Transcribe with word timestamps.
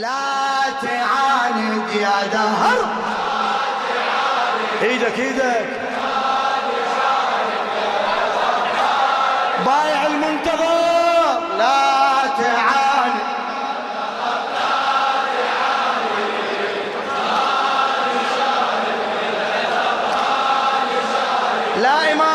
لا 0.00 0.70
تعاند 0.82 1.90
يا 1.90 2.26
دهر. 2.32 2.86
إيدك 4.82 5.18
إيدك. 5.18 5.68
بايع 9.66 10.06
المنتظر. 10.06 11.38
لا 11.58 12.26
تعاند. 12.38 13.20
لا 21.82 22.12
إمارة 22.12 22.33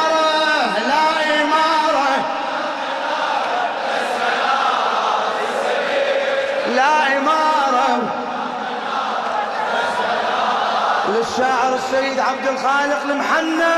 عبد 12.29 12.47
الخالق 12.47 13.01
المحنى 13.03 13.75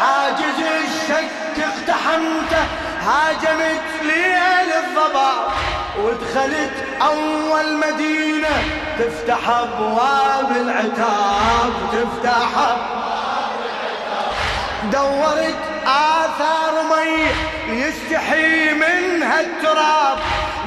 حاجز 0.00 0.58
الشك 0.58 1.64
اقتحمته 1.64 2.64
هاجمت 3.02 3.82
ليل 4.02 4.72
الضباب 4.72 5.50
ودخلت 5.98 6.72
أول 7.02 7.76
مدينة. 7.76 8.48
تفتح 8.98 9.48
أبواب 9.48 10.50
العتاب 10.56 11.72
تفتح 11.92 12.76
دورت 14.92 15.58
آثار 15.86 16.82
مي 16.90 17.26
يستحي 17.80 18.74
منها 18.74 19.40
التراب. 19.40 20.18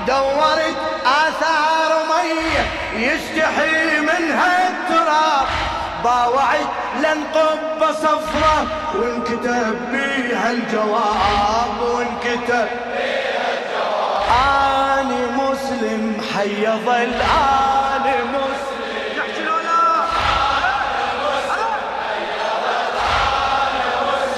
دورت 0.07 0.77
آثار 1.05 1.91
مي 2.09 2.63
يستحي 3.03 3.99
منها 3.99 4.69
التراب. 4.69 5.47
باوعت 6.03 6.69
لن 6.99 7.23
قبة 7.33 7.91
صفرة. 7.91 8.67
وانكتب 8.95 9.91
بيها 9.91 10.51
الجواب 10.51 11.81
وانكتب 11.81 12.67
بيها 12.95 13.49
الجواب. 13.53 14.23
أني 14.99 15.21
مسلم 15.27 16.21
حي 16.33 16.65
ظل 16.85 17.13
أني 17.21 18.17
مسلم. 18.33 18.63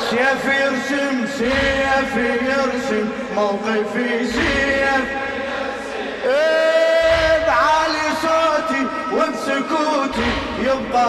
سيف 0.09 0.45
يرسم 0.45 1.27
سيف 1.27 2.15
يرسم 2.17 3.09
موقفي 3.35 4.25
سيف. 4.25 5.24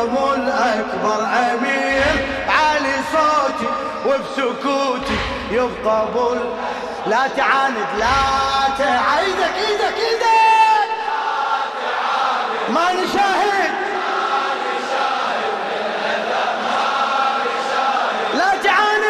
ابو 0.03 0.35
الأكبر 0.35 1.25
أمير. 1.25 2.27
بعلي 2.49 2.95
صوتي 3.13 3.69
وبسكوتي 4.07 5.19
يبقى 5.51 6.03
ابو 6.03 6.35
لا 7.07 7.29
تعاند 7.37 7.87
لا 7.99 8.17
تعاند. 8.79 9.41
إيدك 9.57 9.97
إيدك 9.97 10.91
ما 12.69 12.93
نشاهد 12.93 13.73
لا 18.35 18.51
تعاند. 18.65 19.05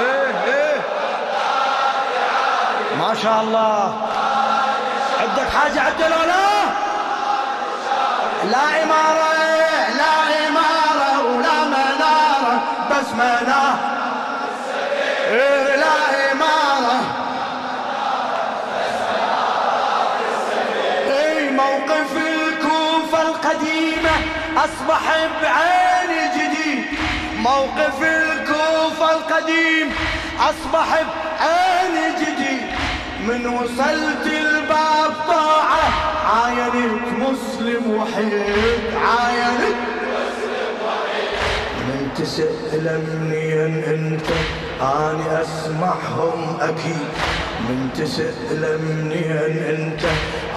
إيه 0.00 0.52
إيه. 0.54 0.80
ما 2.98 3.14
شاء 3.22 3.40
الله. 3.40 3.96
عندك 5.20 5.48
حاجة 5.50 5.80
عبد 5.80 6.00
لا 6.00 6.57
لا 8.58 8.82
إمارة 8.84 9.32
لا 10.00 10.48
إمارة 10.48 11.24
ولا 11.24 11.64
منارة 11.64 12.62
بس 12.90 13.08
منارة. 13.14 13.78
إيه 15.30 15.76
لا 15.76 16.32
إمارة. 16.32 17.00
إيه 21.10 21.50
موقف 21.50 22.10
الكوفة 22.16 23.22
القديمة 23.22 24.10
أصبح 24.56 25.02
بعين 25.42 26.30
جديد 26.34 26.84
موقف 27.38 28.02
الكوفة 28.02 29.12
القديم 29.12 29.92
أصبح 30.40 30.86
بعين 31.40 32.14
جديد 32.20 32.62
من 33.20 33.46
وصلت 33.46 34.26
الباب 34.26 35.14
طاعة 35.28 35.88
عاينت 36.34 37.18
مسلم 37.58 37.90
وحيد 37.90 38.94
عاينت 38.94 39.76
من 41.88 42.08
تسأل 42.16 42.88
أنت 43.86 44.26
اني 44.82 45.42
أسمعهم 45.42 46.58
أكيد. 46.60 47.08
من 47.60 47.88
تسأل 47.96 48.78
منين 48.82 49.62
أنت 49.68 50.00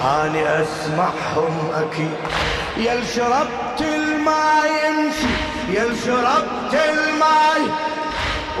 اني 0.04 0.62
أسمعهم 0.62 1.70
أكيد. 1.74 2.16
يل 2.76 3.06
شربت 3.06 3.80
الماء 3.80 4.70
يمشي 4.86 5.34
يل 5.68 5.96
شربت 6.06 6.74
الماء 6.74 7.60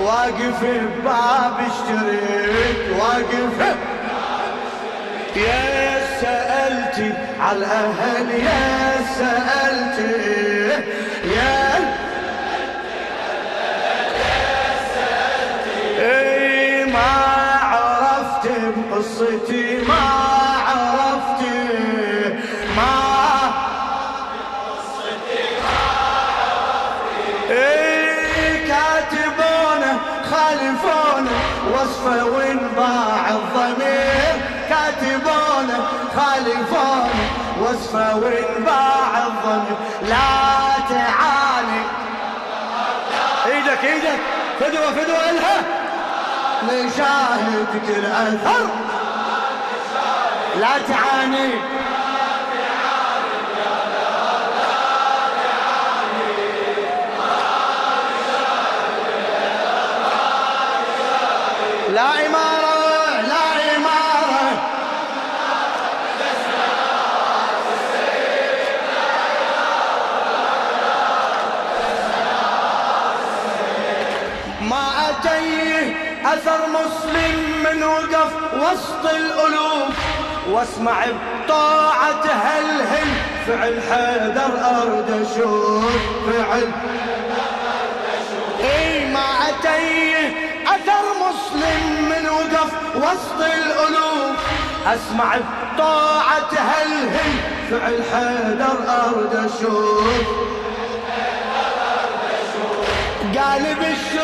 واقف 0.04 0.64
بباب 0.64 1.54
اشتريت 1.70 3.00
واقف 3.00 3.76
يا 5.36 6.00
سألتي 6.20 7.12
على 7.40 7.58
الأهل 7.58 8.30
يا 8.30 8.96
سألتي 9.18 10.12
يا 11.34 11.74
إي 15.98 16.84
ما 16.84 17.12
عرفت 17.62 18.48
بقصتي 18.76 19.78
ما 19.88 20.02
عرفت 20.68 21.42
ما 22.76 23.01
إيدك 43.72 43.84
إيدك. 43.84 44.20
فدوه 44.60 44.92
فدوه 44.92 45.30
إلها. 45.30 45.62
نشاهد 46.62 47.66
كل 47.86 48.06
اثر 48.06 48.68
لا 50.60 50.78
تعاني. 50.88 51.81
أثر 76.26 76.60
مسلم 76.68 77.62
من 77.64 77.82
وقف 77.82 78.32
وسط 78.54 79.14
الألوف 79.14 79.94
واسمع 80.50 81.04
بطاعة 81.44 82.24
هلهل 82.26 83.08
فعل 83.46 83.80
حيدر 83.90 84.52
أرد 84.66 85.10
أشوف 85.10 85.92
فعل 86.26 86.72
إي 88.60 89.12
ما 89.12 89.28
أتيه 89.48 90.34
أثر 90.66 91.04
مسلم 91.20 92.08
من 92.10 92.28
وقف 92.28 92.72
وسط 92.96 93.40
الألوف. 93.40 94.36
أسمع 94.86 95.36
بطاعة 95.74 96.50
هلهل 96.52 97.32
فعل 97.70 98.02
حيدر 98.12 98.76
أرد 98.88 99.34
أشوف 99.34 100.26
قال 103.38 103.62
بشر 103.74 104.21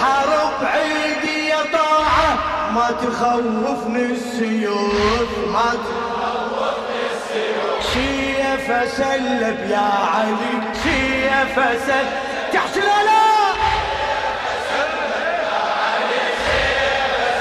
الحرب 0.00 0.64
عيدي 0.64 1.48
يا 1.48 1.62
طاعة. 1.72 2.38
ما 2.74 2.90
تخوفني 2.90 4.04
السيوف 4.04 5.28
ما 5.46 5.72
تخوفني 5.84 7.02
السيوف. 7.12 7.92
سيف 7.92 8.92
سلب 8.96 9.70
يا 9.70 9.90
علي 10.14 10.52
سيف 10.82 11.56
سلب 11.86 12.12
تحت 12.52 12.76
لا 12.76 13.20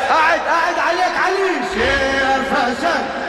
قاعد 0.10 0.40
قاعد 0.40 0.80
عليك 0.80 1.16
علي. 1.26 1.54
سيف 1.74 2.52
سلب 2.82 3.29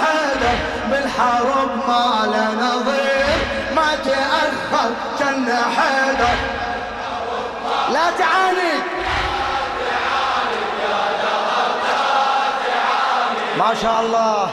حدا 0.00 0.52
بالحرب 0.90 1.70
ما 1.88 2.26
له 2.32 2.48
نظير. 2.66 3.38
ما 3.76 3.94
تأخر 4.04 4.90
جن 5.20 5.48
حدا 5.76 6.32
لا 7.92 8.10
تعاند 8.18 8.82
ما 13.58 13.74
شاء 13.82 14.00
الله. 14.00 14.50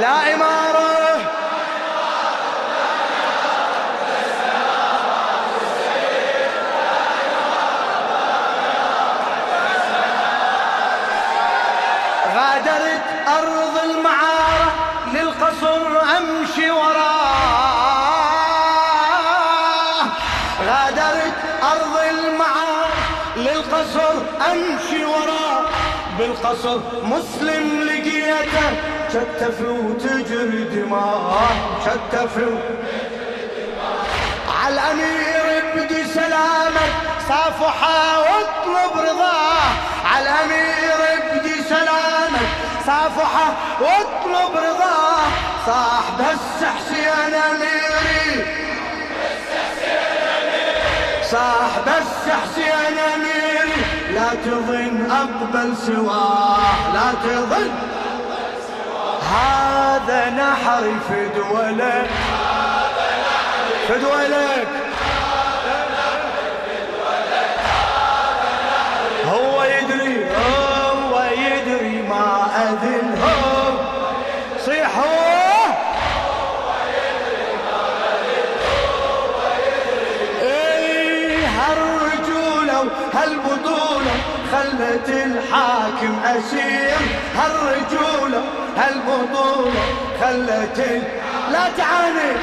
لا 0.00 0.34
إمارة. 0.34 0.91
بالقصر 26.18 26.78
مسلم 27.02 27.80
لقيته. 27.80 28.68
شتف 29.12 29.60
وتجري 29.60 30.64
دماء 30.64 31.46
شتف 31.84 32.36
على 34.62 34.74
الأمير 34.74 35.64
بدي 35.74 36.04
سلامك 36.04 36.92
صافحة 37.28 38.20
واطلب 38.20 38.92
رضاه. 38.96 39.68
على 40.04 40.24
الأمير 40.24 40.98
بدي 41.32 41.62
سلامك 41.62 42.48
صافحة 42.86 43.46
واطلب 43.80 44.56
رضاه. 44.56 45.22
صاح 45.66 46.04
بس 46.18 46.64
حسين 46.64 47.34
أميري 47.34 48.46
صاح 51.22 51.72
بس 51.86 52.32
حسين 52.32 52.98
أميري 53.14 53.51
لا 54.14 54.28
تظن 54.44 55.10
أقبل 55.10 55.76
سواه 55.76 56.92
لا 56.94 57.12
تظن. 57.24 57.70
هذا 59.32 60.30
نحر 60.30 60.84
فدولك 61.08 62.10
فدولك 63.88 64.81
وهالبطولة 82.82 84.14
خلت 84.52 85.08
الحاكم 85.08 86.20
أسير 86.24 86.98
هالرجولة 87.36 88.42
هالبطولة 88.76 89.82
خلت. 90.20 91.02
لا 91.52 91.68
تعاند 91.76 92.36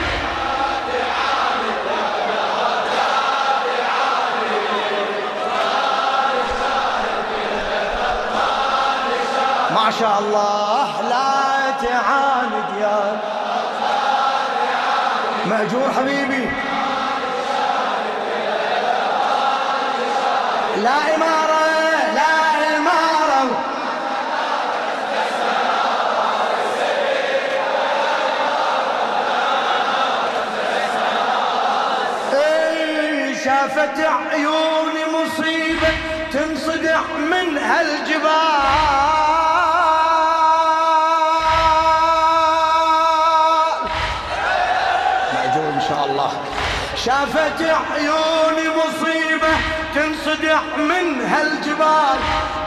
ما 9.75 9.91
شاء 9.99 10.19
الله 10.19 11.01
لا 11.09 11.71
تعاند 11.87 12.81
يا 12.81 13.19
مأجور 15.45 15.91
حبيبي. 15.97 16.49
إمارة 20.89 21.63
لا 22.15 22.77
إمارة. 22.77 23.43
إيه 32.33 33.43
شافت 33.43 33.99
عيوني 33.99 35.03
مصيبة 35.13 35.91
تنصدع 36.33 37.01
من 37.17 37.57
هالجبال. 37.57 38.89
شافت 46.95 47.61
عيوني 47.61 48.69
مصيبة 48.69 49.53
تنصدع 49.95 50.59
من 50.77 51.21
هالجبال. 51.21 52.19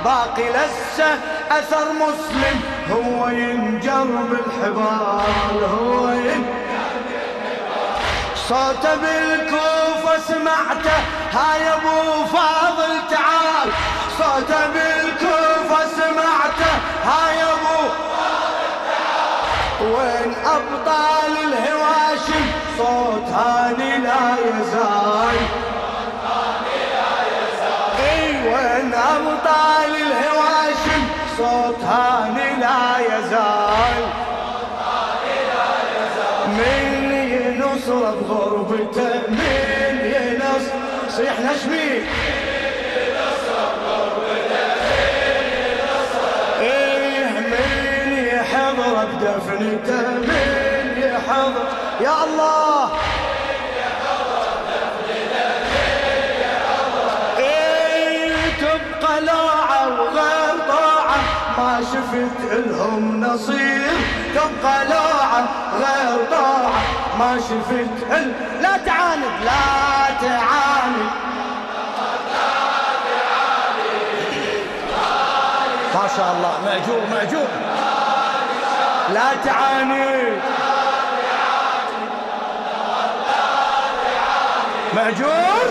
باقي 0.05 0.49
لسه 0.51 1.19
أثر 1.51 1.93
مسلم. 1.93 2.61
هو 2.91 3.29
ينجر 3.29 4.05
بالحبال 4.05 5.65
هو 5.65 6.09
ينجر 6.09 6.63
صوته 8.49 8.95
بالكوفة 8.95 10.19
سمعته. 10.29 10.99
هاي 11.33 11.69
أبو 11.73 12.25
فاضل 12.25 12.95
تعال. 13.11 13.69
صوته 14.19 14.67
بالكوفة 14.67 15.87
سمعته. 15.97 16.73
هاي 17.05 17.43
أبو 17.43 17.81
وين 19.83 20.35
أبطال 20.45 21.33
الهواشم؟ 21.45 22.47
صوت 22.79 23.29
هاني 23.29 23.99
لا 23.99 24.37
يزال. 24.45 25.02
صوت 31.43 31.85
هاني 31.85 32.61
لا 32.61 32.99
يزال. 33.11 34.03
من 36.59 36.87
ينصر 37.33 38.15
بغربته 38.15 39.15
من 39.29 39.95
ينصر 40.15 40.79
صيح 41.09 41.35
نشمي 41.41 41.91
إيه 46.61 47.31
من 47.53 48.29
يحضر 48.35 49.05
بدفنته 49.05 50.09
من 50.11 51.03
يحضر. 51.03 51.67
يا 52.01 52.25
الله. 52.25 52.91
إيه 57.39 58.35
تبقى 58.61 59.21
لاعة 59.21 60.01
وغير 60.01 60.42
ما 61.59 61.81
شفت 61.93 62.53
لهم 62.53 63.21
نصير 63.21 63.91
تبقى 64.35 64.85
لاعة 64.85 65.49
غير 65.75 66.27
طاعة 66.31 66.73
ما 67.19 67.37
شفت 67.37 68.13
ال... 68.13 68.33
لا 68.63 68.77
تعاند 68.87 69.25
لا 69.45 70.15
تعاند. 70.21 71.11
ما 75.95 76.09
شاء 76.17 76.35
الله 76.37 76.53
مأجور 76.65 77.01
مأجور. 77.11 77.49
لا 79.15 79.35
تعاند. 79.45 80.41
مأجور. 84.95 85.62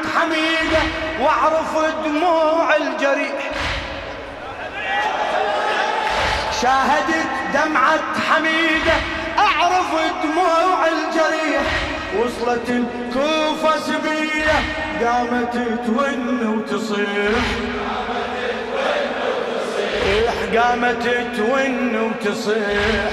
دمعة 0.00 0.20
حميدة 0.20 0.82
واعرف 1.20 1.72
دموع 2.04 2.76
الجريح. 2.76 3.50
شاهدت 6.62 7.26
دمعة 7.54 8.20
حميدة 8.30 8.92
أعرف 9.38 9.90
دموع 10.22 10.86
الجريح. 10.86 11.62
وصلت 12.18 12.68
الكوفة 12.68 13.80
سبية 13.80 14.56
قامت 15.04 15.54
تون 15.86 16.46
وتصيح. 16.46 17.40
قامت 20.56 21.04
تون 21.36 21.96
وتصيح. 21.96 23.12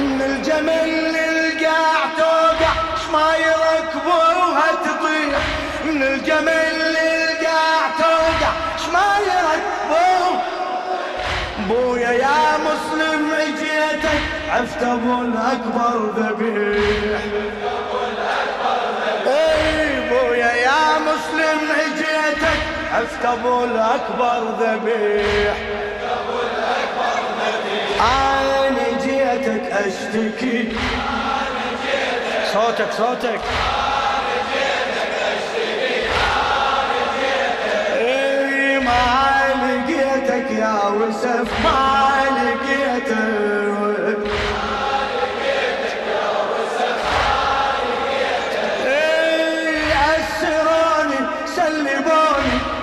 من 0.00 0.22
الجمل 0.22 0.88
للقاع 1.12 1.98
توقع 2.18 2.72
شما 3.06 3.28
يركبوها 3.36 3.48
تطيح 3.48 3.94
من 3.94 3.97
الجمل 6.14 6.78
للقاع 6.94 7.80
توقع. 7.98 8.52
شما 8.84 9.08
يركبوها 9.28 10.42
بويا 11.68 12.10
يا 12.10 12.58
مسلم 12.58 13.30
اجيتك 13.32 14.22
عفت 14.50 14.82
أبو 14.82 15.22
الأكبر 15.22 15.96
ذبيح. 16.16 17.20
إي 19.26 20.08
بويا 20.08 20.52
يا 20.52 20.98
مسلم 20.98 21.60
اجيتك 21.80 22.60
عفت 22.94 23.24
أبو 23.24 23.64
الأكبر 23.64 24.40
ذبيح. 24.60 25.56
أنا 28.00 28.86
جيتك 29.02 29.72
أشتكي. 29.72 30.72
صوتك 32.52 32.92
صوتك. 32.92 33.40
وسف 41.08 41.48
ما 41.64 42.24
لقيتك 42.36 43.18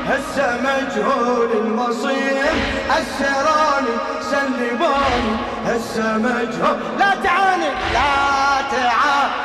هسه 0.10 0.58
مجهول 0.62 1.52
المصير. 1.52 2.46
أسروني 2.90 3.96
سلبوني 4.32 5.36
هسه 5.66 6.18
مجهول. 6.18 6.78
لا 7.00 7.16
تعاني 7.24 7.70
لا 7.94 8.62
تعاني. 8.72 9.45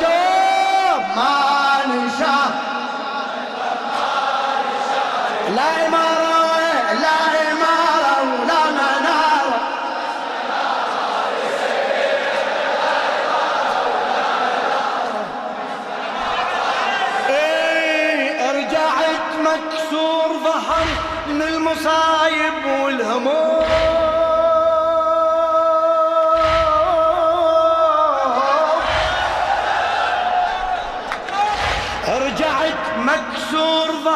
لهالجواب 0.00 1.16
ما 1.16 1.86
نشاف 1.86 2.52
لا 5.56 5.86
إمارة 5.86 6.92
لا 6.92 7.18
إمارة 7.52 8.22
ولا 8.22 8.70
منارة. 8.70 9.60
إيه 17.28 18.52
رجعت 18.52 19.28
مكسور 19.40 20.28
ظهر 20.44 20.86
من 21.28 21.42
المصايب 21.42 22.64
والهموم. 22.82 23.37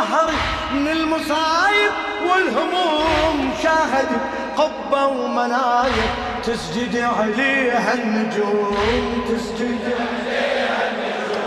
ظهري 0.02 0.36
من 0.72 0.88
المصايب 0.88 1.92
والهموم 2.26 3.54
شاهد 3.62 4.08
قبة 4.56 5.06
ومنايب 5.06 6.10
تسجد 6.44 6.96
عليها 7.18 7.94
النجوم 7.94 9.24
تسجد 9.28 9.80
عليها 10.00 10.90
النجوم. 10.90 11.42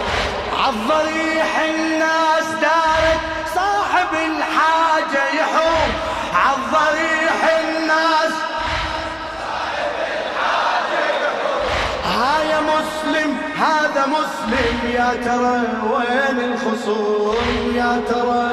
عالضريح 0.63 1.59
الناس 1.59 2.45
دارت 2.61 3.19
صاحب 3.55 4.07
الحاجة 4.13 5.23
يحوم. 5.39 5.91
عالضريح 6.35 7.59
الناس 7.59 8.33
ها 12.05 12.43
يا 12.43 12.59
مسلم 12.61 13.34
هذا 13.57 14.05
مسلم 14.07 14.91
يا 14.93 15.13
ترى 15.25 15.61
وين 15.91 16.53
الخصوم 16.53 17.35
يا 17.75 18.01
ترى؟ 18.09 18.51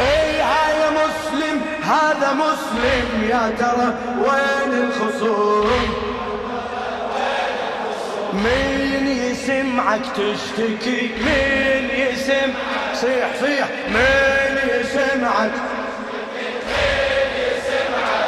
اي 0.00 0.40
ها 0.40 0.68
يا 0.80 0.90
مسلم 0.90 1.60
هذا 1.82 2.32
مسلم 2.32 3.28
يا 3.30 3.52
ترى 3.58 3.94
وين 4.18 4.84
الخصوم؟ 4.84 5.94
مين 8.32 9.06
يسمعك 9.06 10.00
تشتكي؟ 10.16 11.10
مين 11.24 11.90
يسم 11.90 12.52
صيح 12.94 13.28
صيح. 13.40 13.68
مين 13.88 14.58
يسمعك؟ 14.80 15.52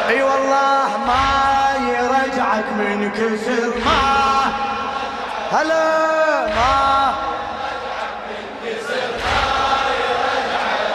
إي 0.09 0.23
والله 0.23 0.89
ما 1.07 1.75
يرجعك 1.89 2.65
من 2.79 3.11
كسر 3.11 3.73
ما 3.87 4.66
هلا 5.57 6.47
ما 6.47 7.15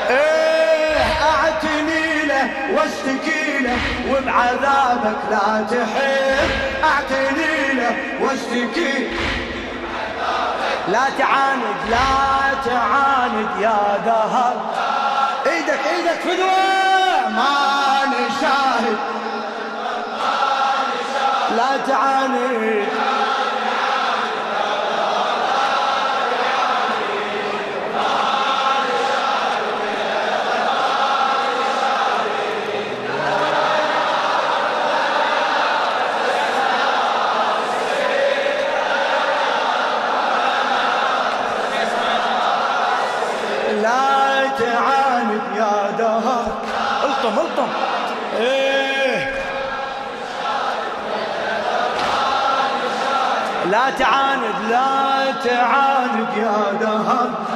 إيه 0.09 1.03
أعتني 1.23 2.25
له 2.25 2.49
واشتكي 2.75 3.59
له 3.59 3.77
وبعذابك 4.09 5.17
لا 5.31 5.65
تحب. 5.69 6.49
أعتني 6.83 7.73
له 7.73 7.95
واشتكي 8.21 9.07
لا 10.87 11.05
تعاند 11.19 11.77
لا 11.89 12.53
تعاند 12.65 13.49
يا 13.59 13.97
دهر. 14.05 14.55
إيدك 15.45 15.79
إيدك 15.93 16.19
فدوة 16.23 17.29
ما 17.29 18.05
نشاهد. 18.05 18.97
لا 21.57 21.77
تعاند. 21.87 23.20
لا 55.45 55.47
تعاند 55.47 56.27
يا 56.37 56.73
دهر. 56.81 57.50